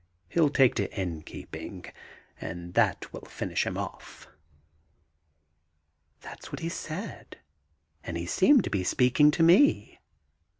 He'll 0.29 0.49
take 0.49 0.73
to 0.77 0.91
inn 0.99 1.21
keeping, 1.21 1.85
and 2.39 2.73
that 2.73 3.13
will 3.13 3.21
finish 3.25 3.67
him 3.67 3.77
off." 3.77 4.27
That's 6.21 6.51
what 6.51 6.61
he 6.61 6.69
said, 6.69 7.37
and 8.03 8.17
he 8.17 8.25
seemed 8.25 8.63
to 8.63 8.71
be 8.71 8.83
speaking 8.83 9.27
of 9.37 9.41
me. 9.45 9.99